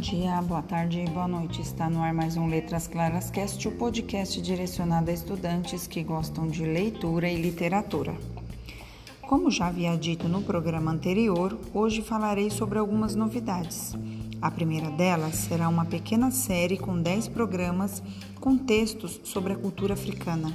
dia, 0.00 0.40
boa 0.40 0.62
tarde 0.62 0.98
e 0.98 1.10
boa 1.10 1.28
noite. 1.28 1.60
Está 1.60 1.90
no 1.90 2.00
ar 2.00 2.14
mais 2.14 2.34
um 2.34 2.46
Letras 2.46 2.86
Claras 2.86 3.30
Cast, 3.30 3.68
o 3.68 3.72
podcast 3.72 4.40
direcionado 4.40 5.10
a 5.10 5.12
estudantes 5.12 5.86
que 5.86 6.02
gostam 6.02 6.48
de 6.48 6.64
leitura 6.64 7.28
e 7.28 7.36
literatura. 7.36 8.16
Como 9.20 9.50
já 9.50 9.66
havia 9.66 9.94
dito 9.98 10.26
no 10.26 10.40
programa 10.40 10.90
anterior, 10.90 11.58
hoje 11.74 12.00
falarei 12.00 12.48
sobre 12.48 12.78
algumas 12.78 13.14
novidades. 13.14 13.94
A 14.40 14.50
primeira 14.50 14.90
delas 14.90 15.34
será 15.34 15.68
uma 15.68 15.84
pequena 15.84 16.30
série 16.30 16.78
com 16.78 16.98
10 16.98 17.28
programas 17.28 18.02
com 18.40 18.56
textos 18.56 19.20
sobre 19.22 19.52
a 19.52 19.56
cultura 19.56 19.92
africana. 19.92 20.50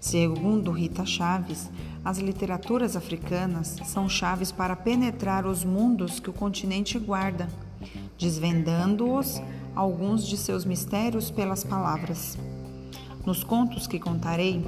Segundo 0.00 0.70
Rita 0.70 1.04
Chaves, 1.04 1.70
as 2.02 2.16
literaturas 2.16 2.96
africanas 2.96 3.76
são 3.84 4.08
chaves 4.08 4.50
para 4.50 4.74
penetrar 4.74 5.46
os 5.46 5.62
mundos 5.62 6.18
que 6.18 6.30
o 6.30 6.32
continente 6.32 6.98
guarda, 6.98 7.50
desvendando-os 8.22 9.42
alguns 9.74 10.24
de 10.24 10.36
seus 10.36 10.64
mistérios 10.64 11.28
pelas 11.28 11.64
palavras. 11.64 12.38
Nos 13.26 13.42
contos 13.42 13.88
que 13.88 13.98
contarei, 13.98 14.64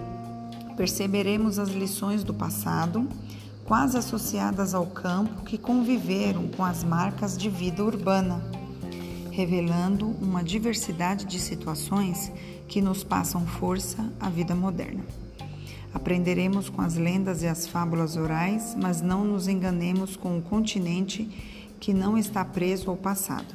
perceberemos 0.76 1.60
as 1.60 1.68
lições 1.68 2.24
do 2.24 2.34
passado, 2.34 3.08
quase 3.64 3.96
associadas 3.96 4.74
ao 4.74 4.86
campo, 4.86 5.44
que 5.44 5.56
conviveram 5.56 6.48
com 6.48 6.64
as 6.64 6.82
marcas 6.82 7.38
de 7.38 7.48
vida 7.48 7.84
urbana, 7.84 8.42
revelando 9.30 10.06
uma 10.20 10.42
diversidade 10.42 11.24
de 11.24 11.38
situações 11.38 12.32
que 12.66 12.80
nos 12.80 13.04
passam 13.04 13.46
força 13.46 14.04
à 14.18 14.28
vida 14.28 14.54
moderna. 14.54 15.04
Aprenderemos 15.92 16.68
com 16.68 16.82
as 16.82 16.96
lendas 16.96 17.42
e 17.42 17.46
as 17.46 17.68
fábulas 17.68 18.16
orais, 18.16 18.76
mas 18.80 19.00
não 19.00 19.24
nos 19.24 19.46
enganemos 19.46 20.16
com 20.16 20.38
o 20.38 20.42
continente 20.42 21.53
que 21.80 21.92
não 21.92 22.16
está 22.16 22.44
preso 22.44 22.90
ao 22.90 22.96
passado. 22.96 23.54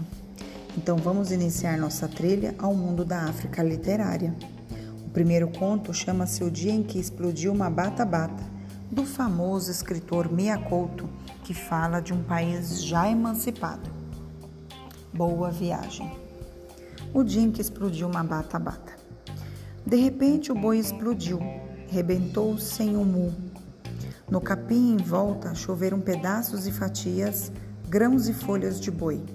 Então 0.78 0.98
vamos 0.98 1.31
iniciar 1.31 1.78
nossa 1.78 2.08
trilha 2.08 2.56
ao 2.58 2.73
mundo 2.73 3.03
da 3.03 3.23
África 3.23 3.64
literária. 3.64 4.36
O 5.06 5.09
primeiro 5.09 5.48
conto 5.50 5.94
chama-se 5.94 6.44
O 6.44 6.52
Dia 6.52 6.72
em 6.72 6.84
que 6.84 7.00
Explodiu 7.00 7.52
uma 7.52 7.70
Bata 7.70 8.06
Bata, 8.06 8.44
do 8.92 9.06
famoso 9.06 9.70
escritor 9.72 10.31
Mia 10.31 10.58
Couto, 10.58 11.09
que 11.44 11.53
fala 11.53 12.00
de 12.00 12.14
um 12.14 12.23
país 12.23 12.84
já 12.84 13.09
emancipado. 13.09 13.89
Boa 15.14 15.50
viagem. 15.50 16.11
O 17.14 17.23
dia 17.23 17.42
em 17.42 17.52
que 17.52 17.61
explodiu 17.61 18.08
uma 18.08 18.23
bata 18.23 18.59
bata. 18.59 18.94
De 19.86 19.95
repente 19.95 20.52
o 20.52 20.56
boi 20.56 20.78
explodiu 20.78 21.39
rebentou 21.89 22.58
sem 22.58 22.95
o 22.95 23.04
mu. 23.04 23.33
No 24.30 24.39
capim 24.39 24.94
em 24.94 24.98
volta 24.98 25.56
choveram 25.56 26.00
pedaços 26.00 26.67
e 26.67 26.72
fatias, 26.72 27.52
grãos 27.90 28.30
e 28.30 28.34
folhas 28.36 28.80
de 28.80 28.92
boi. 28.92 29.26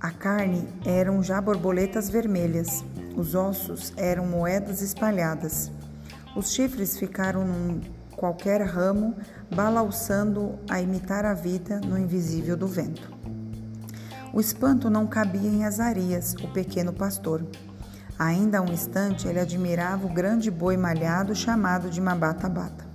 A 0.00 0.12
carne 0.12 0.68
eram 0.86 1.20
já 1.24 1.40
borboletas 1.40 2.08
vermelhas, 2.08 2.84
os 3.16 3.34
ossos 3.34 3.92
eram 3.96 4.24
moedas 4.24 4.80
espalhadas. 4.80 5.68
Os 6.36 6.52
chifres 6.52 6.96
ficaram 6.96 7.44
num 7.44 7.80
qualquer 8.14 8.62
ramo, 8.62 9.16
balançando 9.52 10.56
a 10.70 10.80
imitar 10.80 11.24
a 11.24 11.34
vida 11.34 11.80
no 11.80 11.98
invisível 11.98 12.56
do 12.56 12.68
vento. 12.68 13.12
O 14.32 14.40
espanto 14.40 14.88
não 14.88 15.08
cabia 15.08 15.50
em 15.50 15.64
Azarias, 15.64 16.34
o 16.34 16.46
pequeno 16.52 16.92
pastor. 16.92 17.44
Ainda 18.16 18.58
há 18.58 18.62
um 18.62 18.72
instante 18.72 19.26
ele 19.26 19.40
admirava 19.40 20.06
o 20.06 20.12
grande 20.12 20.48
boi 20.48 20.76
malhado 20.76 21.34
chamado 21.34 21.90
de 21.90 22.00
mabata-bata. 22.00 22.86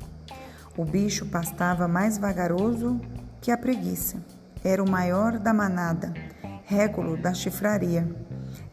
O 0.78 0.86
bicho 0.86 1.26
pastava 1.26 1.86
mais 1.86 2.18
vagaroso 2.18 3.02
que 3.42 3.52
a 3.52 3.58
preguiça. 3.58 4.18
Era 4.64 4.82
o 4.82 4.90
maior 4.90 5.38
da 5.38 5.54
manada, 5.54 6.14
régulo 6.64 7.18
da 7.18 7.34
chifraria, 7.34 8.08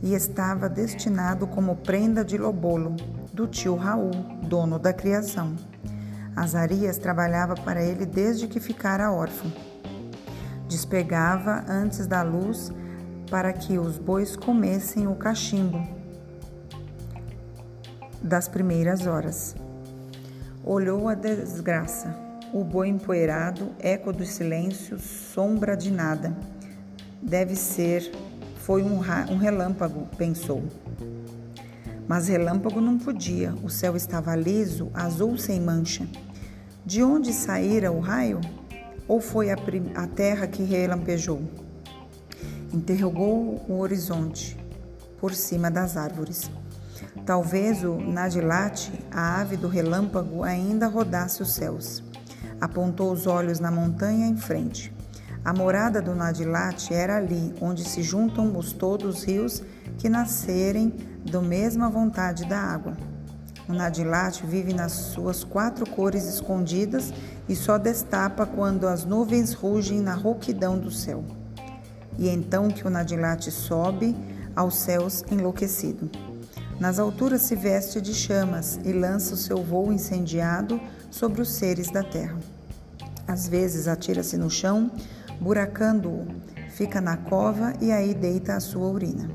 e 0.01 0.15
estava 0.15 0.69
destinado 0.69 1.47
como 1.47 1.77
prenda 1.77 2.25
de 2.25 2.39
lobolo 2.39 2.95
do 3.33 3.49
tio 3.49 3.75
Raul, 3.75 4.12
dono 4.43 4.79
da 4.79 4.93
criação. 4.93 5.56
Azarias 6.37 6.97
trabalhava 6.97 7.55
para 7.55 7.83
ele 7.83 8.06
desde 8.06 8.47
que 8.47 8.61
ficara 8.61 9.11
órfão. 9.11 9.53
Despegava 10.69 11.65
antes 11.69 12.06
da 12.06 12.23
luz 12.23 12.73
para 13.29 13.53
que 13.53 13.79
os 13.79 13.99
bois 13.99 14.37
comessem 14.37 15.09
o 15.09 15.17
cachimbo 15.17 15.87
das 18.23 18.47
primeiras 18.49 19.06
horas. 19.06 19.56
Olhou 20.65 21.09
a 21.09 21.15
desgraça, 21.15 22.15
o 22.53 22.65
boi 22.65 22.88
empoeirado, 22.88 23.71
eco 23.78 24.12
dos 24.12 24.31
silêncios, 24.31 25.03
sombra 25.03 25.77
de 25.77 25.91
nada. 25.91 26.37
Deve 27.22 27.55
ser, 27.55 28.11
foi 28.56 28.83
um, 28.83 28.99
um 29.31 29.37
relâmpago, 29.37 30.06
pensou. 30.16 30.62
Mas 32.09 32.28
relâmpago 32.28 32.81
não 32.81 32.99
podia, 32.99 33.55
o 33.62 33.71
céu 33.71 33.97
estava 33.97 34.34
liso, 34.34 34.91
azul 34.93 35.38
sem 35.38 35.61
mancha. 35.61 36.06
De 36.84 37.03
onde 37.03 37.33
saíra 37.33 37.93
o 37.93 38.00
raio? 38.00 38.41
Ou 39.06 39.21
foi 39.21 39.50
a, 39.50 39.56
a 39.94 40.06
terra 40.06 40.47
que 40.47 40.62
relampejou? 40.62 41.41
Interrogou 42.72 43.65
o 43.69 43.78
horizonte, 43.78 44.56
por 45.21 45.34
cima 45.34 45.71
das 45.71 45.97
árvores. 45.97 46.50
Talvez 47.25 47.84
o 47.84 47.94
Nadilate, 47.94 48.93
a 49.11 49.41
ave 49.41 49.56
do 49.56 49.69
relâmpago, 49.69 50.43
ainda 50.43 50.88
rodasse 50.88 51.43
os 51.43 51.53
céus. 51.53 52.03
Apontou 52.60 53.12
os 53.12 53.26
olhos 53.26 53.59
na 53.59 53.71
montanha 53.71 54.26
em 54.26 54.37
frente. 54.37 54.93
A 55.43 55.54
morada 55.54 56.03
do 56.03 56.15
Nadilate 56.15 56.93
era 56.93 57.16
ali, 57.16 57.54
onde 57.60 57.88
se 57.88 58.03
juntam 58.03 58.56
os 58.59 58.72
todos 58.72 59.19
os 59.19 59.25
rios 59.25 59.62
que 59.97 60.09
nascerem 60.09 60.93
da 61.31 61.41
mesma 61.41 61.88
vontade 61.88 62.44
da 62.44 62.59
água. 62.59 62.97
O 63.66 63.72
Nadilate 63.72 64.44
vive 64.44 64.75
nas 64.75 64.93
suas 64.93 65.44
quatro 65.44 65.88
cores 65.88 66.26
escondidas 66.26 67.12
e 67.49 67.56
só 67.56 67.78
destapa 67.78 68.44
quando 68.44 68.87
as 68.87 69.04
nuvens 69.04 69.54
rugem 69.54 70.00
na 70.00 70.15
rouquidão 70.15 70.78
do 70.78 70.91
céu. 70.91 71.25
E 72.19 72.28
então 72.28 72.69
que 72.69 72.87
o 72.87 72.91
Nadilate 72.91 73.50
sobe 73.50 74.15
aos 74.54 74.76
céus 74.76 75.25
enlouquecido. 75.31 76.10
Nas 76.78 76.99
alturas 76.99 77.43
se 77.43 77.54
veste 77.54 78.00
de 78.00 78.12
chamas 78.12 78.81
e 78.84 78.93
lança 78.93 79.34
o 79.34 79.37
seu 79.37 79.62
voo 79.62 79.93
incendiado 79.93 80.81
sobre 81.10 81.43
os 81.43 81.50
seres 81.50 81.91
da 81.91 82.03
terra. 82.03 82.38
Às 83.26 83.47
vezes 83.47 83.87
atira-se 83.88 84.37
no 84.37 84.50
chão, 84.50 84.91
buracando-o, 85.41 86.26
fica 86.71 87.00
na 87.00 87.16
cova 87.16 87.72
e 87.81 87.93
aí 87.93 88.15
deita 88.15 88.54
a 88.54 88.60
sua 88.60 88.88
urina. 88.88 89.31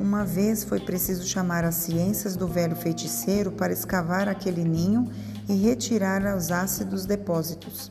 Uma 0.00 0.24
vez 0.24 0.62
foi 0.62 0.78
preciso 0.78 1.26
chamar 1.26 1.64
as 1.64 1.74
ciências 1.74 2.36
do 2.36 2.46
velho 2.46 2.76
feiticeiro 2.76 3.50
para 3.50 3.72
escavar 3.72 4.28
aquele 4.28 4.62
ninho 4.62 5.10
e 5.48 5.54
retirar 5.54 6.36
os 6.36 6.52
ácidos 6.52 7.04
depósitos. 7.04 7.90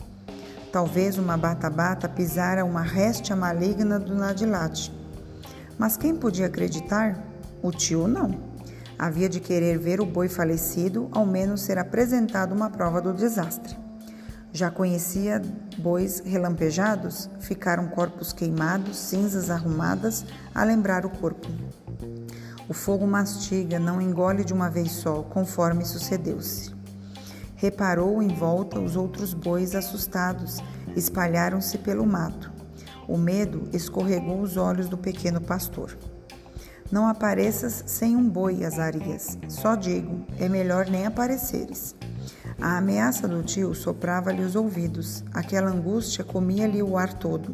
Talvez 0.72 1.18
uma 1.18 1.36
bata-bata 1.36 2.08
pisara 2.08 2.64
uma 2.64 2.82
réstia 2.82 3.36
maligna 3.36 4.00
do 4.00 4.16
nadilate. 4.16 4.94
Mas 5.78 5.98
quem 5.98 6.16
podia 6.16 6.46
acreditar? 6.46 7.22
O 7.62 7.72
tio 7.72 8.08
não. 8.08 8.47
Havia 9.00 9.30
de 9.30 9.40
querer 9.40 9.78
ver 9.78 10.02
o 10.02 10.06
boi 10.06 10.28
falecido, 10.28 11.08
ao 11.12 11.26
menos 11.26 11.62
ser 11.62 11.78
apresentado 11.78 12.54
uma 12.54 12.70
prova 12.70 13.00
do 13.00 13.14
desastre. 13.14 13.78
Já 14.52 14.72
conhecia 14.72 15.42
bois 15.78 16.20
relampejados? 16.22 17.30
Ficaram 17.40 17.88
corpos 17.90 18.34
queimados, 18.34 18.98
cinzas 18.98 19.52
arrumadas 19.52 20.26
a 20.56 20.64
lembrar 20.64 21.06
o 21.06 21.10
corpo. 21.12 21.48
O 22.68 22.74
fogo 22.74 23.06
mastiga, 23.06 23.78
não 23.78 24.02
engole 24.02 24.44
de 24.44 24.54
uma 24.54 24.70
vez 24.70 24.94
só, 24.94 25.22
conforme 25.22 25.86
sucedeu-se. 25.86 26.76
Reparou 27.56 28.22
em 28.22 28.30
volta 28.30 28.80
os 28.80 28.96
outros 28.96 29.34
bois 29.34 29.76
assustados, 29.76 30.60
espalharam-se 30.96 31.78
pelo 31.78 32.06
mato. 32.06 32.52
O 33.08 33.18
medo 33.18 33.70
escorregou 33.72 34.42
os 34.42 34.58
olhos 34.58 34.90
do 34.90 34.98
pequeno 34.98 35.40
pastor. 35.40 35.96
Não 36.92 37.08
apareças 37.08 37.84
sem 37.86 38.16
um 38.16 38.30
boi, 38.30 38.64
Azarias. 38.64 39.38
Só 39.50 39.76
digo, 39.76 40.26
é 40.40 40.48
melhor 40.48 40.90
nem 40.90 41.06
apareceres. 41.06 41.94
A 42.62 42.78
ameaça 42.78 43.28
do 43.28 43.44
tio 43.44 43.76
soprava-lhe 43.76 44.42
os 44.42 44.56
ouvidos. 44.56 45.24
Aquela 45.34 45.70
angústia 45.70 46.24
comia-lhe 46.24 46.82
o 46.82 46.98
ar 46.98 47.14
todo. 47.14 47.54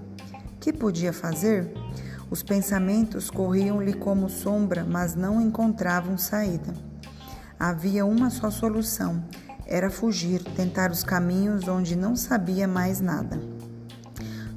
Que 0.59 0.71
podia 0.71 1.11
fazer? 1.11 1.73
Os 2.29 2.43
pensamentos 2.43 3.29
corriam-lhe 3.29 3.93
como 3.93 4.29
sombra, 4.29 4.83
mas 4.83 5.15
não 5.15 5.41
encontravam 5.41 6.17
saída. 6.17 6.73
Havia 7.59 8.05
uma 8.05 8.29
só 8.29 8.51
solução: 8.51 9.23
era 9.65 9.89
fugir, 9.89 10.43
tentar 10.43 10.91
os 10.91 11.03
caminhos 11.03 11.67
onde 11.67 11.95
não 11.95 12.15
sabia 12.15 12.67
mais 12.67 13.01
nada. 13.01 13.41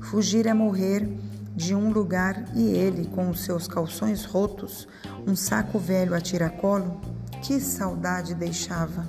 Fugir 0.00 0.46
é 0.46 0.54
morrer 0.54 1.08
de 1.56 1.74
um 1.74 1.90
lugar 1.90 2.44
e 2.54 2.68
ele, 2.68 3.06
com 3.06 3.30
os 3.30 3.40
seus 3.40 3.66
calções 3.66 4.26
rotos, 4.26 4.86
um 5.26 5.34
saco 5.34 5.78
velho 5.78 6.14
a 6.14 6.20
tiracolo, 6.20 7.00
que 7.42 7.58
saudade 7.58 8.34
deixava. 8.34 9.06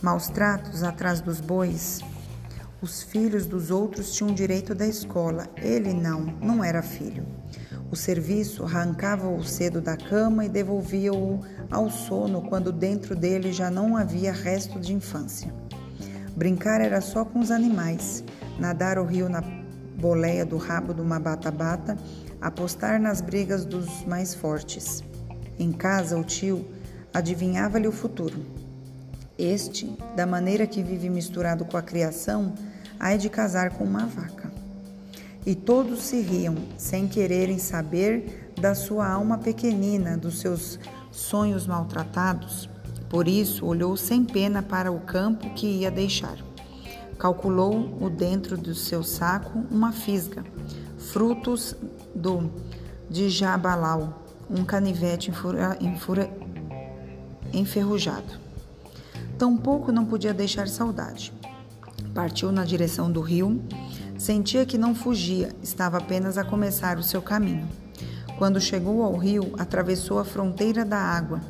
Maus 0.00 0.28
tratos 0.28 0.84
atrás 0.84 1.20
dos 1.20 1.40
bois. 1.40 2.00
Os 2.80 3.02
filhos 3.02 3.46
dos 3.46 3.72
outros 3.72 4.12
tinham 4.14 4.32
direito 4.32 4.76
da 4.76 4.86
escola, 4.86 5.48
ele 5.56 5.92
não, 5.92 6.20
não 6.40 6.62
era 6.62 6.82
filho. 6.82 7.26
O 7.90 7.96
serviço 7.96 8.62
arrancava-o 8.62 9.42
cedo 9.42 9.80
da 9.80 9.96
cama 9.96 10.44
e 10.44 10.48
devolvia-o 10.48 11.40
ao 11.68 11.90
sono 11.90 12.42
quando 12.42 12.70
dentro 12.70 13.16
dele 13.16 13.52
já 13.52 13.70
não 13.70 13.96
havia 13.96 14.32
resto 14.32 14.78
de 14.78 14.92
infância. 14.92 15.52
Brincar 16.36 16.80
era 16.80 17.00
só 17.00 17.24
com 17.24 17.40
os 17.40 17.50
animais, 17.50 18.22
nadar 18.58 18.98
o 18.98 19.04
rio 19.04 19.28
na 19.28 19.42
boleia 19.96 20.44
do 20.44 20.56
rabo 20.56 20.92
de 20.92 21.00
uma 21.00 21.18
bata-bata, 21.18 21.96
apostar 22.40 23.00
nas 23.00 23.20
brigas 23.20 23.64
dos 23.64 24.04
mais 24.04 24.34
fortes. 24.34 25.02
Em 25.58 25.72
casa, 25.72 26.18
o 26.18 26.24
tio 26.24 26.66
adivinhava-lhe 27.12 27.88
o 27.88 27.92
futuro. 27.92 28.44
Este, 29.38 29.96
da 30.14 30.26
maneira 30.26 30.66
que 30.66 30.82
vive 30.82 31.08
misturado 31.08 31.64
com 31.64 31.76
a 31.76 31.82
criação, 31.82 32.54
há 32.98 33.16
de 33.16 33.28
casar 33.28 33.70
com 33.70 33.84
uma 33.84 34.06
vaca. 34.06 34.50
E 35.44 35.54
todos 35.54 36.02
se 36.02 36.20
riam, 36.20 36.56
sem 36.76 37.06
quererem 37.06 37.58
saber 37.58 38.52
da 38.60 38.74
sua 38.74 39.08
alma 39.08 39.38
pequenina, 39.38 40.16
dos 40.16 40.40
seus 40.40 40.78
sonhos 41.12 41.66
maltratados. 41.66 42.68
Por 43.08 43.28
isso, 43.28 43.64
olhou 43.64 43.96
sem 43.96 44.24
pena 44.24 44.62
para 44.62 44.90
o 44.90 45.00
campo 45.00 45.48
que 45.50 45.66
ia 45.66 45.90
deixar. 45.90 46.36
Calculou 47.18 47.96
o 48.00 48.10
dentro 48.10 48.56
do 48.56 48.74
seu 48.74 49.02
saco 49.02 49.64
uma 49.70 49.90
fisga, 49.90 50.44
frutos 50.98 51.74
do 52.14 52.50
de 53.08 53.30
jabalau, 53.30 54.22
um 54.50 54.64
canivete 54.64 55.30
enfura, 55.30 55.76
enfura, 55.80 56.30
enferrujado. 57.52 58.38
Tampouco 59.38 59.92
não 59.92 60.04
podia 60.04 60.34
deixar 60.34 60.68
saudade. 60.68 61.32
Partiu 62.14 62.50
na 62.50 62.64
direção 62.64 63.10
do 63.10 63.20
rio, 63.20 63.62
sentia 64.18 64.66
que 64.66 64.78
não 64.78 64.94
fugia, 64.94 65.54
estava 65.62 65.98
apenas 65.98 66.36
a 66.36 66.44
começar 66.44 66.98
o 66.98 67.02
seu 67.02 67.22
caminho. 67.22 67.68
Quando 68.38 68.60
chegou 68.60 69.02
ao 69.02 69.16
rio, 69.16 69.52
atravessou 69.58 70.18
a 70.18 70.24
fronteira 70.24 70.84
da 70.84 70.98
água. 70.98 71.40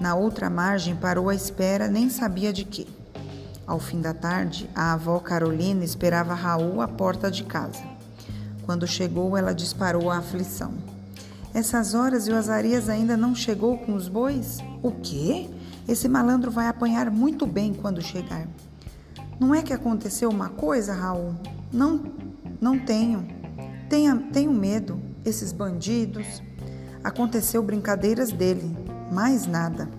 Na 0.00 0.14
outra 0.14 0.48
margem, 0.48 0.94
parou 0.94 1.28
à 1.28 1.34
espera, 1.34 1.88
nem 1.88 2.08
sabia 2.08 2.52
de 2.52 2.64
quê. 2.64 2.86
Ao 3.68 3.78
fim 3.78 4.00
da 4.00 4.14
tarde, 4.14 4.66
a 4.74 4.94
avó 4.94 5.20
Carolina 5.20 5.84
esperava 5.84 6.32
Raul 6.32 6.80
à 6.80 6.88
porta 6.88 7.30
de 7.30 7.44
casa. 7.44 7.82
Quando 8.64 8.86
chegou, 8.86 9.36
ela 9.36 9.54
disparou 9.54 10.10
a 10.10 10.16
aflição. 10.16 10.72
Essas 11.52 11.92
horas 11.92 12.26
e 12.26 12.30
o 12.30 12.34
Azarias 12.34 12.88
ainda 12.88 13.14
não 13.14 13.34
chegou 13.34 13.76
com 13.76 13.94
os 13.94 14.08
bois? 14.08 14.56
O 14.82 14.90
quê? 14.90 15.50
Esse 15.86 16.08
malandro 16.08 16.50
vai 16.50 16.66
apanhar 16.66 17.10
muito 17.10 17.46
bem 17.46 17.74
quando 17.74 18.00
chegar. 18.00 18.48
Não 19.38 19.54
é 19.54 19.60
que 19.60 19.74
aconteceu 19.74 20.30
uma 20.30 20.48
coisa, 20.48 20.94
Raul? 20.94 21.34
Não, 21.70 22.00
não 22.58 22.78
tenho. 22.78 23.28
Tenha, 23.90 24.16
tenho 24.32 24.50
medo. 24.50 24.98
Esses 25.26 25.52
bandidos. 25.52 26.42
Aconteceu 27.04 27.62
brincadeiras 27.62 28.32
dele, 28.32 28.74
mais 29.12 29.46
nada. 29.46 29.90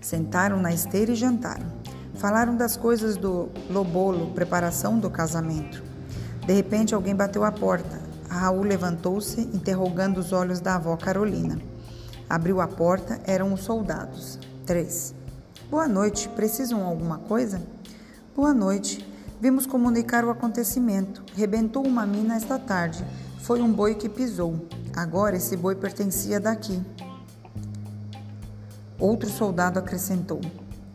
Sentaram 0.00 0.60
na 0.60 0.72
esteira 0.72 1.12
e 1.12 1.14
jantaram. 1.14 1.75
Falaram 2.26 2.56
das 2.56 2.76
coisas 2.76 3.16
do 3.16 3.50
lobolo, 3.70 4.32
preparação 4.32 4.98
do 4.98 5.08
casamento. 5.08 5.80
De 6.44 6.52
repente, 6.52 6.92
alguém 6.92 7.14
bateu 7.14 7.44
a 7.44 7.52
porta. 7.52 8.02
Raul 8.28 8.64
levantou-se, 8.64 9.42
interrogando 9.42 10.18
os 10.18 10.32
olhos 10.32 10.58
da 10.58 10.74
avó 10.74 10.96
Carolina. 10.96 11.56
Abriu 12.28 12.60
a 12.60 12.66
porta, 12.66 13.20
eram 13.24 13.52
os 13.52 13.60
soldados. 13.60 14.40
Três. 14.66 15.14
Boa 15.70 15.86
noite, 15.86 16.28
precisam 16.30 16.84
alguma 16.84 17.18
coisa? 17.18 17.62
Boa 18.34 18.52
noite. 18.52 19.08
Vimos 19.40 19.64
comunicar 19.64 20.24
o 20.24 20.30
acontecimento. 20.30 21.22
Rebentou 21.36 21.86
uma 21.86 22.04
mina 22.04 22.34
esta 22.34 22.58
tarde. 22.58 23.06
Foi 23.38 23.62
um 23.62 23.72
boi 23.72 23.94
que 23.94 24.08
pisou. 24.08 24.66
Agora 24.96 25.36
esse 25.36 25.56
boi 25.56 25.76
pertencia 25.76 26.40
daqui. 26.40 26.82
Outro 28.98 29.30
soldado 29.30 29.78
acrescentou: 29.78 30.40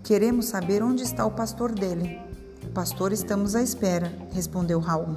Queremos 0.04 0.46
saber 0.46 0.82
onde 0.82 1.04
está 1.04 1.24
o 1.26 1.32
pastor 1.32 1.72
dele. 1.72 2.20
Pastor, 2.74 3.14
estamos 3.14 3.54
à 3.56 3.62
espera, 3.62 4.12
respondeu 4.34 4.80
Raul. 4.80 5.16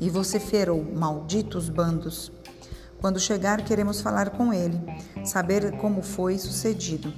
E 0.00 0.08
vociferou: 0.08 0.82
Malditos 0.82 1.68
bandos. 1.68 2.32
Quando 2.98 3.20
chegar, 3.20 3.62
queremos 3.62 4.00
falar 4.00 4.30
com 4.30 4.54
ele, 4.54 4.80
saber 5.22 5.76
como 5.76 6.00
foi 6.00 6.38
sucedido. 6.38 7.12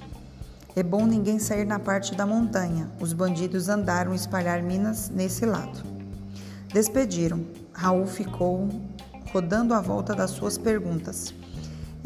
É 0.75 0.83
bom 0.83 1.07
ninguém 1.07 1.39
sair 1.39 1.65
na 1.65 1.79
parte 1.79 2.17
da 2.17 2.27
montanha. 2.27 2.91
Os 3.01 3.13
bandidos 3.13 3.69
andaram 3.69 4.13
espalhar 4.13 4.61
minas 4.61 5.09
nesse 5.09 5.47
lado. 5.47 5.83
Despediram. 6.75 7.47
Raul 7.73 8.07
ficou 8.07 8.69
rodando 9.33 9.73
a 9.73 9.81
volta 9.81 10.15
das 10.15 10.33
suas 10.33 10.59
perguntas. 10.59 11.33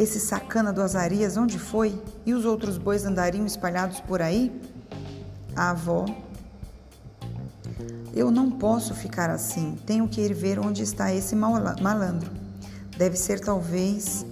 Esse 0.00 0.18
sacana 0.18 0.72
do 0.72 0.80
Azarias 0.80 1.36
onde 1.36 1.58
foi? 1.58 2.02
E 2.24 2.32
os 2.32 2.46
outros 2.46 2.78
bois 2.78 3.04
andariam 3.04 3.44
espalhados 3.44 4.00
por 4.00 4.22
aí? 4.22 4.50
A 5.54 5.72
avó. 5.72 6.06
Eu 8.14 8.30
não 8.30 8.50
posso 8.50 8.94
ficar 8.94 9.28
assim. 9.28 9.76
Tenho 9.84 10.08
que 10.08 10.22
ir 10.22 10.32
ver 10.32 10.58
onde 10.58 10.82
está 10.82 11.12
esse 11.12 11.36
malandro. 11.36 12.30
Deve 12.96 13.14
ser 13.14 13.40
talvez. 13.40 14.24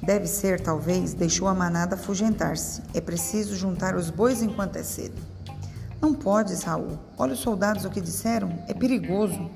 Deve 0.00 0.28
ser, 0.28 0.60
talvez, 0.60 1.14
deixou 1.14 1.48
a 1.48 1.54
manada 1.54 1.96
afugentar-se. 1.96 2.80
É 2.94 3.00
preciso 3.00 3.56
juntar 3.56 3.96
os 3.96 4.08
bois 4.08 4.40
enquanto 4.40 4.76
é 4.76 4.84
cedo. 4.84 5.20
Não 6.00 6.14
podes, 6.14 6.62
Raul. 6.62 6.96
Olha 7.18 7.32
os 7.32 7.40
soldados 7.40 7.84
o 7.84 7.90
que 7.90 8.00
disseram. 8.00 8.56
É 8.68 8.72
perigoso. 8.72 9.50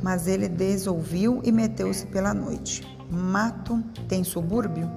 Mas 0.00 0.28
ele 0.28 0.48
desouviu 0.48 1.40
e 1.42 1.50
meteu-se 1.50 2.06
pela 2.06 2.32
noite. 2.32 2.99
Mato 3.10 3.82
tem 4.08 4.22
subúrbio? 4.22 4.88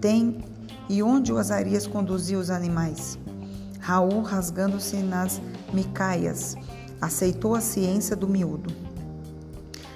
Tem. 0.00 0.44
E 0.88 1.02
onde 1.02 1.32
o 1.32 1.38
Azarias 1.38 1.86
conduzia 1.86 2.38
os 2.38 2.50
animais? 2.50 3.18
Raul, 3.78 4.22
rasgando-se 4.22 4.96
nas 4.96 5.40
micaias, 5.72 6.56
aceitou 7.00 7.54
a 7.54 7.60
ciência 7.60 8.16
do 8.16 8.28
miúdo. 8.28 8.74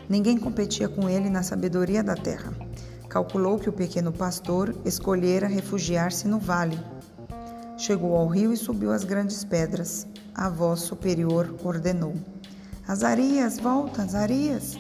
Ninguém 0.08 0.38
competia 0.38 0.88
com 0.88 1.08
ele 1.08 1.28
na 1.28 1.43
sabedoria 1.43 2.02
da 2.02 2.14
terra. 2.14 2.52
Calculou 3.08 3.58
que 3.58 3.69
o 3.69 3.72
pequeno 3.72 4.12
pastor 4.12 4.75
escolhera 4.84 5.46
refugiar-se 5.46 6.28
no 6.28 6.38
vale. 6.38 6.78
Chegou 7.76 8.16
ao 8.16 8.26
rio 8.26 8.52
e 8.52 8.56
subiu 8.56 8.93
as 8.93 9.04
grandes 9.04 9.44
pedras. 9.44 10.06
A 10.34 10.49
voz 10.49 10.81
superior 10.81 11.54
ordenou: 11.62 12.14
Azarias, 12.87 13.59
volta, 13.59 14.02
Azarias! 14.02 14.78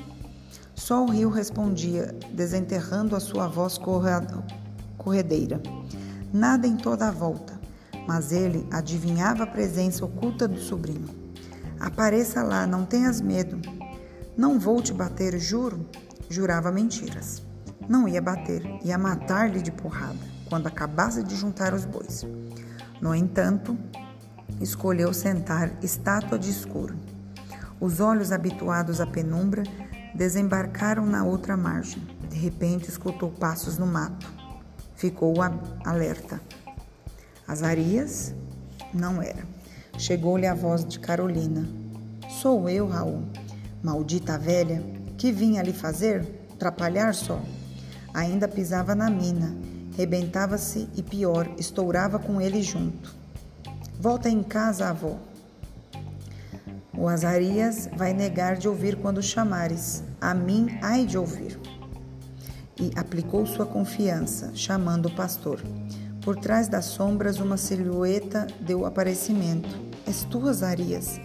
Só 0.88 1.04
o 1.04 1.10
rio 1.10 1.28
respondia, 1.28 2.14
desenterrando 2.32 3.14
a 3.14 3.20
sua 3.20 3.46
voz 3.46 3.78
corredeira. 4.96 5.60
Nada 6.32 6.66
em 6.66 6.78
toda 6.78 7.08
a 7.08 7.10
volta, 7.10 7.60
mas 8.06 8.32
ele 8.32 8.66
adivinhava 8.70 9.42
a 9.42 9.46
presença 9.46 10.02
oculta 10.06 10.48
do 10.48 10.58
sobrinho. 10.58 11.10
Apareça 11.78 12.42
lá, 12.42 12.66
não 12.66 12.86
tenhas 12.86 13.20
medo. 13.20 13.60
Não 14.34 14.58
vou 14.58 14.80
te 14.80 14.94
bater, 14.94 15.38
juro. 15.38 15.84
Jurava 16.30 16.72
mentiras. 16.72 17.42
Não 17.86 18.08
ia 18.08 18.22
bater, 18.22 18.62
ia 18.82 18.96
matar-lhe 18.96 19.60
de 19.60 19.70
porrada 19.70 20.16
quando 20.48 20.68
acabasse 20.68 21.22
de 21.22 21.36
juntar 21.36 21.74
os 21.74 21.84
bois. 21.84 22.26
No 22.98 23.14
entanto, 23.14 23.76
escolheu 24.58 25.12
sentar 25.12 25.70
estátua 25.82 26.38
de 26.38 26.48
escuro. 26.48 26.96
Os 27.78 28.00
olhos 28.00 28.32
habituados 28.32 29.02
à 29.02 29.06
penumbra 29.06 29.64
Desembarcaram 30.18 31.06
na 31.06 31.22
outra 31.22 31.56
margem. 31.56 32.02
De 32.28 32.36
repente, 32.36 32.88
escutou 32.88 33.30
passos 33.30 33.78
no 33.78 33.86
mato. 33.86 34.28
Ficou 34.96 35.36
alerta. 35.84 36.40
Azarias? 37.46 38.34
Não 38.92 39.22
era. 39.22 39.44
Chegou-lhe 39.96 40.44
a 40.44 40.54
voz 40.54 40.84
de 40.84 40.98
Carolina. 40.98 41.68
Sou 42.28 42.68
eu, 42.68 42.88
Raul. 42.88 43.22
Maldita 43.80 44.36
velha. 44.36 44.82
Que 45.16 45.30
vinha 45.30 45.60
ali 45.60 45.72
fazer? 45.72 46.24
Trapalhar 46.58 47.14
só. 47.14 47.40
Ainda 48.12 48.48
pisava 48.48 48.96
na 48.96 49.08
mina. 49.08 49.56
Rebentava-se 49.96 50.88
e 50.96 51.02
pior, 51.02 51.48
estourava 51.56 52.18
com 52.18 52.40
ele 52.40 52.60
junto. 52.60 53.14
Volta 54.00 54.28
em 54.28 54.42
casa, 54.42 54.88
avó. 54.88 55.16
O 57.00 57.06
Azarias 57.06 57.88
vai 57.96 58.12
negar 58.12 58.56
de 58.56 58.66
ouvir 58.66 58.96
quando 58.96 59.22
chamares, 59.22 60.02
a 60.20 60.34
mim 60.34 60.80
ai 60.82 61.06
de 61.06 61.16
ouvir. 61.16 61.56
E 62.76 62.90
aplicou 62.96 63.46
sua 63.46 63.64
confiança, 63.64 64.50
chamando 64.52 65.06
o 65.06 65.14
pastor. 65.14 65.62
Por 66.20 66.34
trás 66.34 66.66
das 66.66 66.86
sombras, 66.86 67.38
uma 67.38 67.56
silhueta 67.56 68.48
deu 68.60 68.84
aparecimento. 68.84 69.68
És 70.08 70.24
tu, 70.24 70.48
Azarias? 70.48 71.20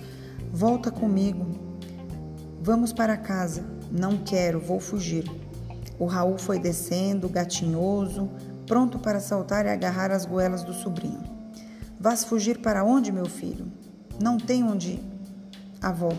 Volta 0.51 0.92
comigo. 0.92 1.48
Vamos 2.62 2.94
para 2.94 3.18
casa. 3.18 3.65
Não 3.92 4.18
quero, 4.18 4.60
vou 4.60 4.80
fugir. 4.80 5.25
O 5.98 6.06
Raul 6.06 6.38
foi 6.38 6.60
descendo, 6.60 7.27
gatinhoso, 7.27 8.30
pronto 8.68 9.00
para 9.00 9.20
saltar 9.20 9.65
e 9.65 9.70
agarrar 9.70 10.12
as 10.12 10.24
goelas 10.24 10.63
do 10.63 10.72
sobrinho. 10.72 11.24
Vás 12.00 12.24
fugir 12.24 12.60
para 12.60 12.84
onde, 12.84 13.12
meu 13.12 13.25
filho? 13.25 13.65
Não 14.22 14.38
tem 14.38 14.63
onde. 14.63 15.12
Avó, 15.84 16.13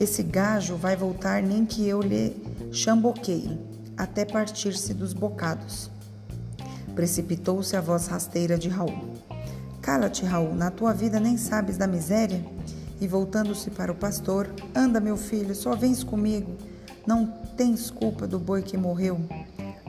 esse 0.00 0.22
gajo 0.22 0.74
vai 0.74 0.96
voltar 0.96 1.42
nem 1.42 1.66
que 1.66 1.86
eu 1.86 2.00
lhe 2.00 2.34
chamboqueie. 2.72 3.58
até 3.98 4.24
partir-se 4.24 4.94
dos 4.94 5.12
bocados. 5.12 5.90
Precipitou-se 6.94 7.76
a 7.76 7.80
voz 7.80 8.06
rasteira 8.06 8.56
de 8.56 8.68
Raul. 8.68 9.14
Cala-te, 9.82 10.24
Raul, 10.24 10.54
na 10.54 10.70
tua 10.70 10.94
vida 10.94 11.18
nem 11.20 11.36
sabes 11.36 11.76
da 11.76 11.86
miséria? 11.86 12.42
E 13.00 13.06
voltando-se 13.06 13.70
para 13.70 13.92
o 13.92 13.96
pastor, 13.96 14.48
anda, 14.74 15.00
meu 15.00 15.16
filho, 15.16 15.54
só 15.54 15.74
vens 15.74 16.02
comigo. 16.04 16.56
Não 17.06 17.26
tens 17.56 17.90
culpa 17.90 18.26
do 18.26 18.38
boi 18.38 18.62
que 18.62 18.76
morreu. 18.76 19.20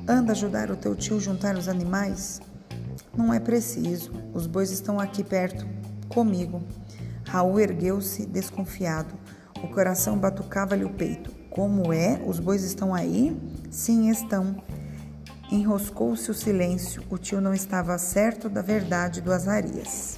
Anda 0.08 0.32
ajudar 0.32 0.72
o 0.72 0.76
teu 0.76 0.96
tio 0.96 1.20
juntar 1.20 1.56
os 1.56 1.68
animais. 1.68 2.42
Não 3.16 3.34
é 3.34 3.40
preciso, 3.40 4.12
os 4.34 4.48
bois 4.48 4.72
estão 4.72 5.00
aqui 5.00 5.24
perto, 5.24 5.68
comigo. 6.08 6.62
Raul 7.30 7.60
ergueu-se 7.60 8.26
desconfiado. 8.26 9.14
O 9.64 9.68
coração 9.68 10.18
batucava-lhe 10.18 10.84
o 10.84 10.90
peito. 10.90 11.32
Como 11.52 11.94
é? 11.94 12.20
Os 12.26 12.40
bois 12.40 12.64
estão 12.64 12.92
aí? 12.92 13.40
Sim, 13.70 14.10
estão. 14.10 14.64
Enroscou-se 15.52 16.32
o 16.32 16.34
silêncio. 16.34 17.04
O 17.08 17.20
tio 17.20 17.40
não 17.40 17.54
estava 17.54 17.96
certo 18.00 18.50
da 18.50 18.64
verdade 18.64 19.22
do 19.22 19.32
Azarias. 19.32 20.18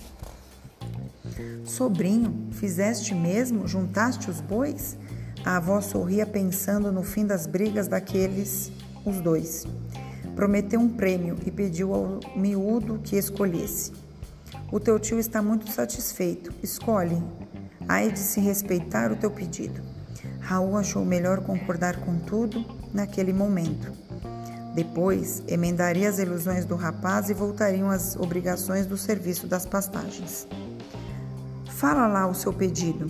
Sobrinho, 1.65 2.47
fizeste 2.53 3.13
mesmo? 3.13 3.67
Juntaste 3.67 4.29
os 4.29 4.39
bois? 4.39 4.97
A 5.43 5.57
avó 5.57 5.81
sorria 5.81 6.25
pensando 6.25 6.93
no 6.93 7.03
fim 7.03 7.25
das 7.25 7.45
brigas 7.45 7.89
daqueles, 7.89 8.71
os 9.05 9.19
dois. 9.19 9.65
Prometeu 10.33 10.79
um 10.79 10.87
prêmio 10.87 11.35
e 11.45 11.51
pediu 11.51 11.93
ao 11.93 12.19
miúdo 12.37 13.01
que 13.03 13.17
escolhesse. 13.17 13.91
O 14.71 14.79
teu 14.79 14.97
tio 14.97 15.19
está 15.19 15.41
muito 15.41 15.69
satisfeito. 15.69 16.53
Escolhe. 16.63 17.21
Há 17.89 18.07
de 18.07 18.17
se 18.17 18.39
respeitar 18.39 19.11
o 19.11 19.17
teu 19.17 19.29
pedido. 19.29 19.81
Raul 20.39 20.77
achou 20.77 21.03
melhor 21.03 21.41
concordar 21.41 21.97
com 21.97 22.17
tudo 22.19 22.63
naquele 22.93 23.33
momento. 23.33 23.91
Depois, 24.73 25.43
emendaria 25.45 26.07
as 26.07 26.19
ilusões 26.19 26.63
do 26.63 26.77
rapaz 26.77 27.29
e 27.29 27.33
voltariam 27.33 27.89
às 27.89 28.15
obrigações 28.15 28.85
do 28.85 28.95
serviço 28.95 29.45
das 29.45 29.65
pastagens. 29.65 30.47
Fala 31.71 32.07
lá 32.07 32.25
o 32.25 32.33
seu 32.33 32.53
pedido. 32.53 33.07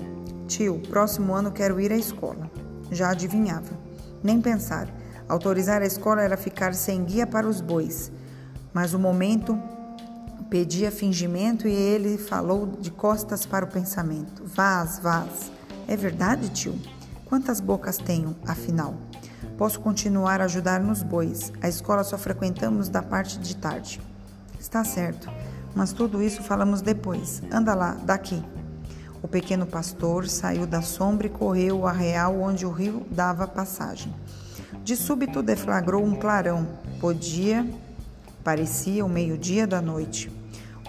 Tio, 0.48 0.80
próximo 0.89 1.32
ano 1.32 1.51
quero 1.51 1.80
ir 1.80 1.91
à 1.91 1.96
escola. 1.96 2.50
Já 2.91 3.12
adivinhava. 3.12 3.77
Nem 4.24 4.41
pensar. 4.41 4.88
Autorizar 5.30 5.84
a 5.84 5.86
escola 5.86 6.24
era 6.24 6.36
ficar 6.36 6.74
sem 6.74 7.03
guia 7.03 7.27
para 7.27 7.48
os 7.48 7.62
bois. 7.62 8.12
Mas 8.74 8.96
o 8.96 9.00
momento 9.00 9.60
pedia 10.51 10.91
fingimento 10.91 11.65
e 11.65 11.72
ele 11.72 12.17
falou 12.17 12.67
de 12.67 12.91
costas 12.91 13.46
para 13.46 13.63
o 13.63 13.70
pensamento. 13.70 14.43
Vaz, 14.46 15.00
vaz. 15.00 15.50
É 15.88 15.96
verdade, 15.96 16.50
tio? 16.50 16.77
Quantas 17.24 17.62
bocas 17.62 17.98
tenho, 17.98 18.36
afinal? 18.46 18.96
Posso 19.58 19.79
continuar 19.79 20.41
a 20.41 20.43
ajudar 20.43 20.81
nos 20.81 21.03
bois. 21.03 21.53
A 21.62 21.70
escola 21.70 22.03
só 22.03 22.17
frequentamos 22.17 22.89
da 22.89 23.01
parte 23.01 23.39
de 23.39 23.55
tarde. 23.55 24.01
Está 24.60 24.84
certo, 24.84 25.31
mas 25.74 25.93
tudo 25.93 26.22
isso 26.22 26.43
falamos 26.43 26.81
depois. 26.81 27.41
Anda 27.50 27.74
lá, 27.74 27.93
daqui. 28.03 28.43
O 29.24 29.29
pequeno 29.29 29.65
pastor 29.65 30.27
saiu 30.27 30.67
da 30.67 30.81
sombra 30.81 31.27
e 31.27 31.29
correu 31.29 31.77
ao 31.77 31.88
arreal 31.88 32.38
onde 32.41 32.65
o 32.65 32.72
rio 32.72 33.05
dava 33.10 33.48
passagem. 33.48 34.13
De 34.84 34.98
súbito 34.98 35.41
deflagrou 35.41 36.03
um 36.03 36.13
clarão. 36.13 36.67
Podia, 37.00 37.65
parecia 38.43 39.05
o 39.05 39.10
meio-dia 39.10 39.65
da 39.65 39.81
noite. 39.81 40.41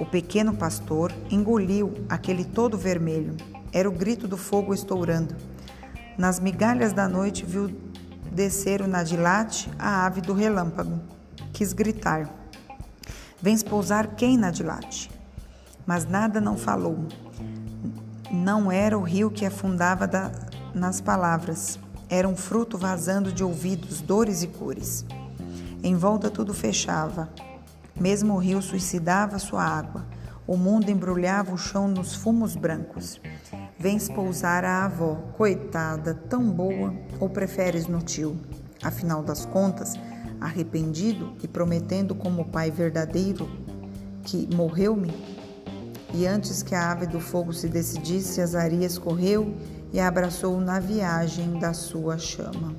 O 0.03 0.05
pequeno 0.05 0.53
pastor 0.53 1.15
engoliu 1.31 1.95
aquele 2.09 2.45
todo 2.45 2.77
vermelho. 2.77 3.37
Era 3.73 3.89
o 3.89 3.93
grito 3.93 4.27
do 4.27 4.37
fogo 4.37 4.75
estourando. 4.75 5.37
Nas 6.19 6.41
migalhas 6.41 6.93
da 6.93 7.07
noite 7.07 7.47
viu 7.47 7.73
descer 8.33 8.83
o 8.83 8.89
Nadilate, 8.89 9.71
a 9.79 10.05
ave 10.05 10.21
do 10.21 10.33
relâmpago. 10.33 11.01
Quis 11.53 11.73
gritar: 11.73 12.29
Vens 13.41 13.63
pousar 13.63 14.17
quem, 14.17 14.37
Nadilate? 14.37 15.09
Mas 15.87 16.05
nada 16.05 16.41
não 16.41 16.59
falou. 16.59 17.07
Não 18.29 18.73
era 18.73 18.99
o 18.99 19.03
rio 19.03 19.31
que 19.31 19.47
afundava 19.47 20.05
da, 20.09 20.33
nas 20.75 21.01
palavras. 21.01 21.79
Era 22.09 22.27
um 22.27 22.35
fruto 22.35 22.77
vazando 22.77 23.33
de 23.33 23.45
ouvidos, 23.45 24.01
dores 24.01 24.43
e 24.43 24.49
cores. 24.49 25.07
Em 25.81 25.95
volta 25.95 26.29
tudo 26.29 26.53
fechava. 26.53 27.29
Mesmo 28.03 28.35
o 28.35 28.39
rio 28.39 28.61
suicidava 28.61 29.39
sua 29.39 29.63
água. 29.63 30.05
O 30.45 30.57
mundo 30.57 30.91
embrulhava 30.91 31.55
o 31.55 31.57
chão 31.57 31.87
nos 31.87 32.17
fumos 32.17 32.57
brancos. 32.57 33.21
Vens 33.79 34.09
pousar 34.09 34.65
a 34.65 34.87
avó, 34.87 35.15
coitada, 35.37 36.13
tão 36.13 36.51
boa, 36.51 36.93
ou 37.21 37.31
preferes 37.31 37.87
no 37.87 38.03
tio? 38.03 38.37
Afinal 38.83 39.23
das 39.23 39.47
contas, 39.47 39.95
arrependido 40.41 41.33
e 41.45 41.47
prometendo 41.47 42.13
como 42.13 42.47
pai 42.47 42.73
verdadeiro 42.73 43.49
que 44.25 44.53
morreu-me? 44.53 45.15
E 46.13 46.27
antes 46.27 46.61
que 46.61 46.75
a 46.75 46.91
ave 46.91 47.07
do 47.07 47.21
fogo 47.21 47.53
se 47.53 47.69
decidisse, 47.69 48.41
Azarias 48.41 48.99
correu 48.99 49.55
e 49.93 50.01
abraçou 50.01 50.61
na 50.61 50.81
viagem 50.81 51.57
da 51.61 51.73
sua 51.73 52.19
chama. 52.19 52.75